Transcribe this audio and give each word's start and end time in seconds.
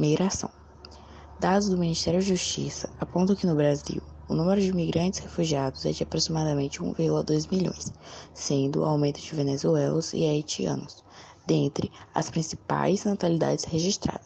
migração. 0.00 0.50
Dados 1.38 1.68
do 1.68 1.78
Ministério 1.78 2.20
da 2.20 2.26
Justiça 2.26 2.88
apontam 2.98 3.36
que 3.36 3.46
no 3.46 3.54
Brasil 3.54 4.02
o 4.28 4.34
número 4.34 4.60
de 4.60 4.68
imigrantes 4.68 5.20
refugiados 5.20 5.84
é 5.84 5.92
de 5.92 6.02
aproximadamente 6.02 6.80
1,2 6.80 7.50
milhões, 7.50 7.92
sendo 8.32 8.80
o 8.80 8.84
aumento 8.84 9.20
de 9.20 9.34
venezuelanos 9.34 10.12
e 10.12 10.24
haitianos 10.24 11.04
dentre 11.46 11.90
as 12.14 12.30
principais 12.30 13.04
natalidades 13.04 13.64
registradas. 13.64 14.18